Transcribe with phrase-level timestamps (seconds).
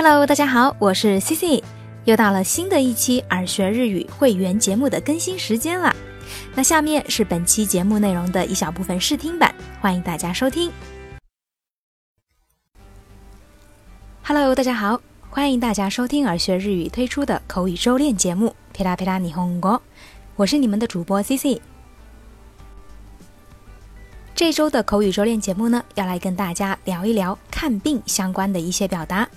[0.00, 1.64] Hello，大家好，我是 C C，
[2.04, 5.92] 又到了新的一期耳学日语会员节目的更新时间了。
[6.54, 10.70] 那下面是本期节目内容的一小部分试听版，欢迎大家收听。
[14.22, 15.00] Hello，大家好，
[15.30, 19.72] 欢迎大家收听耳学日语推出的口语周练节目《皮拉皮拉霓虹国》，
[20.36, 21.60] 我是你们的主播 C C。
[24.36, 29.28] 这周的口语周练节目呢，要来跟大家聊一聊看病相关的一些表达。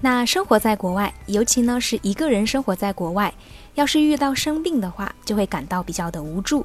[0.00, 3.32] 那生活在国外，尤其呢是一个人生活在国外，
[3.74, 6.64] 要是遇到生病的话，就会感到比较的无助。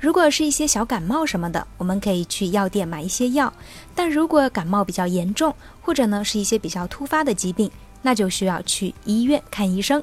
[0.00, 3.50] 如果是一些小感冒什么的，我们可以去药店买一些药；
[3.94, 7.70] 但如果感冒比较严重，或者呢是一些比较突发的疾病，
[8.02, 10.02] 那就需要去医院看医生。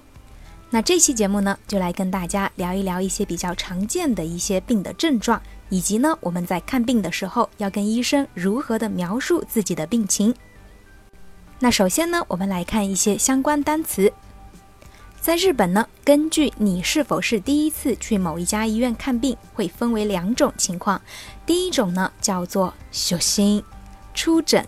[0.70, 10.34] 那这期节目呢，就来跟大家聊一聊一些比较常见的一些病的症状，以及呢我们在看病的时候要跟医生如何的描述自己的病情。
[11.64, 14.12] 那首先呢，我们来看一些相关单词。
[15.22, 21.02] 在日本呢，根据你是否是第一次去某一家医院看病，会分为两种情况。
[21.46, 23.64] 第一种呢叫做小心
[24.14, 24.68] 出诊，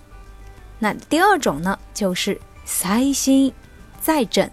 [0.80, 3.52] 那第二种呢就是塞心
[4.00, 4.50] 再诊。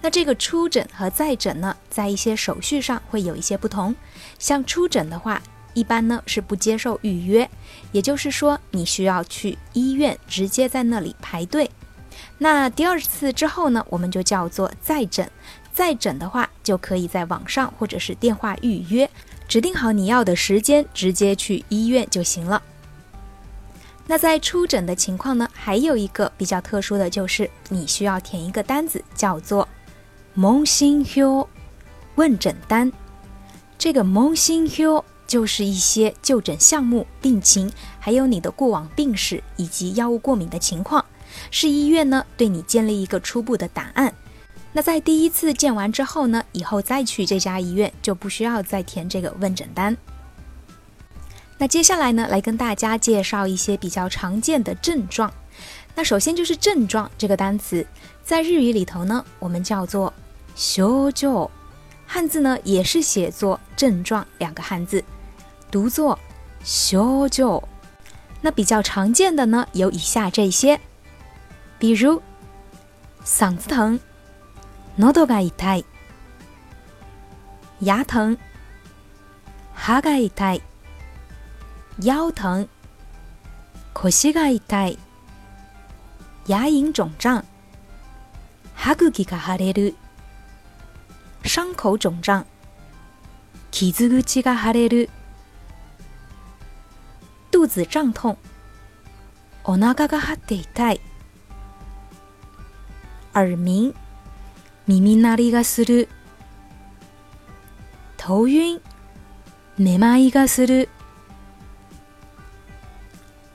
[0.00, 3.92] 那这个出诊和再诊呢，在一些手续上会有一些不同。
[4.38, 5.42] 像出诊的话，
[5.76, 7.48] 一般呢是不接受预约，
[7.92, 11.70] 也就是说你需要去医院直接在那里排队。
[12.38, 15.30] 那第二次之后呢，我们就叫做再诊。
[15.72, 19.08] 再诊的话，就可以在网上或者是电话预约，
[19.46, 22.62] 指定好你要的时间，直接去医院就行了。
[24.06, 29.68] 那在出诊的情况呢，还有一个比较特殊的就是你需要填一个单子，叫做。
[30.32, 31.48] 蒙心休
[32.16, 32.92] 问诊单，
[33.78, 41.04] 这个蒙心休就是一些就诊项目、病情，还有你的过往病史以及药物过敏的情况，
[41.50, 44.14] 是医院呢对你建立一个初步的答案。
[44.72, 49.96] 那在第一次见完之后呢，以后再去这家医院就不需要再填这个问诊单。
[51.58, 55.32] 那接下来呢，来跟大家介绍一些比较常见的症状。
[55.94, 57.86] 那首先就是症状这个单词，
[58.22, 60.12] 在日语里头呢，我们叫做。
[60.54, 61.50] 修就，
[62.06, 65.04] 汉字呢也是写作症状两个汉字，
[65.69, 66.17] 读作
[66.63, 67.63] 修就。
[68.41, 70.79] 那比较常见的呢有以下这些，
[71.77, 72.21] 比如
[73.23, 73.99] 嗓子疼，
[74.97, 75.83] 喉が痛い；
[77.81, 78.37] 牙疼，
[79.75, 80.61] 歯が痛い；
[81.99, 82.67] 腰疼，
[83.93, 84.97] 腰が痛い；
[86.47, 87.43] 牙龈肿胀，
[88.75, 89.93] 歯茎が腫れる。
[91.43, 92.45] 伤口肿胀，
[93.71, 95.09] 傷口が腫れる。
[97.65, 98.37] 肚子胀痛，
[99.63, 101.01] お腹が張って痛い。
[103.33, 103.93] 耳鸣，
[104.87, 106.09] 耳鳴りがする。
[108.17, 108.81] 頭晕，
[109.77, 110.89] めまいがする。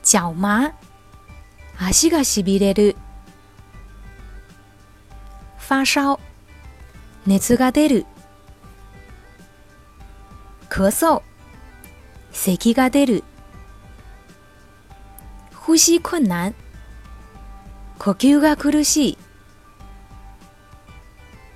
[0.03, 0.73] 脚麻，
[1.79, 2.95] 足がしびれる。
[5.57, 6.19] 发烧。
[7.25, 8.05] 熱が出る
[10.69, 11.21] 咳嗽
[12.31, 13.25] 咳が出る
[15.61, 16.53] 呼吸困難
[17.99, 19.17] 呼吸が苦しい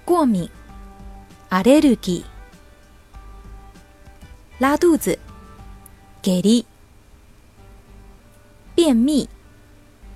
[0.05, 0.49] 过敏
[1.49, 2.25] アレルギー
[4.59, 5.17] 拉肚子
[6.21, 6.65] 下痢
[8.75, 9.27] 便秘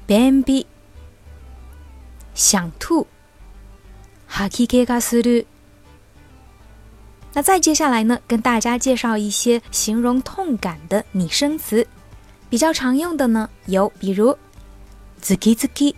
[0.07, 0.65] 便秘
[2.33, 3.07] 想吐
[4.27, 5.45] 哈基给嘎斯鲁。
[7.33, 11.87] 那再接下来呢，跟大家介绍一些形容痛感的拟声词，
[12.50, 14.36] 比较常用的呢有，比如
[15.22, 15.94] “zuki zuki”。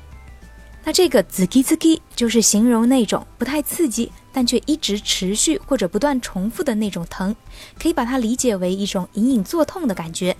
[0.84, 7.34] 那这个 “zuki zuki” 就是形容那种不太刺激，但却一直持续或者不断重复的那种疼，
[7.80, 10.36] 可以把它理解为一种隐隐作痛的感觉。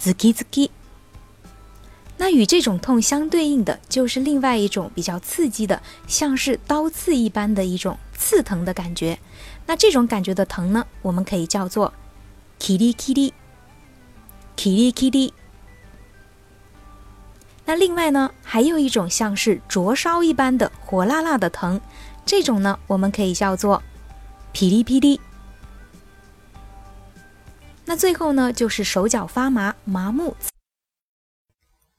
[0.00, 0.70] zuki zuki。
[2.16, 9.18] 那与这种痛相对应的就是另外一种比较刺激的，像是刀刺一般的一种刺疼的感觉。
[9.66, 11.92] 那这种感觉的疼呢，我们可以叫做
[12.58, 13.32] kiri kiri
[14.56, 15.32] kiri kiri。
[17.64, 21.80] 那另外呢，还有一种像是灼烧一般的火辣辣的疼，
[22.26, 23.82] 这种呢，我们可以叫做
[24.52, 25.20] 噼里噼里。
[27.84, 30.36] 那最后呢，就是手脚发麻、麻木。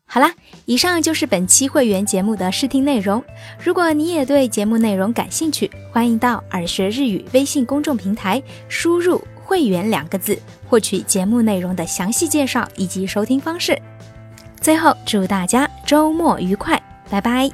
[0.06, 0.34] 好啦，
[0.66, 3.24] 以上就是本期会员节目的试听内容。
[3.64, 10.40] 如果你也对节目内容感兴趣，欢迎到耳学日语微信公众平台输入“会员”两个字，
[10.70, 13.78] 获取节目内容的详细介绍以及收听方式。
[14.62, 17.52] 最后，祝大家周末愉快，拜拜。